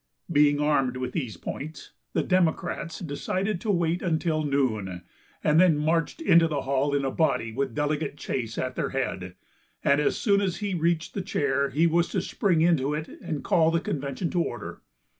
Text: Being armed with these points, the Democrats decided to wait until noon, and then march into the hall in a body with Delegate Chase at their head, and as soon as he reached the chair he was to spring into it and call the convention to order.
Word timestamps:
Being 0.31 0.59
armed 0.59 0.97
with 0.97 1.11
these 1.11 1.37
points, 1.37 1.91
the 2.13 2.23
Democrats 2.23 2.97
decided 3.01 3.61
to 3.61 3.69
wait 3.69 4.01
until 4.01 4.43
noon, 4.43 5.03
and 5.43 5.59
then 5.59 5.77
march 5.77 6.19
into 6.19 6.47
the 6.47 6.63
hall 6.63 6.95
in 6.95 7.05
a 7.05 7.11
body 7.11 7.51
with 7.51 7.75
Delegate 7.75 8.17
Chase 8.17 8.57
at 8.57 8.73
their 8.75 8.89
head, 8.89 9.35
and 9.83 10.01
as 10.01 10.17
soon 10.17 10.41
as 10.41 10.57
he 10.57 10.73
reached 10.73 11.13
the 11.13 11.21
chair 11.21 11.69
he 11.69 11.85
was 11.85 12.09
to 12.09 12.21
spring 12.23 12.61
into 12.61 12.95
it 12.95 13.09
and 13.21 13.43
call 13.43 13.69
the 13.69 13.79
convention 13.79 14.31
to 14.31 14.41
order. 14.41 14.81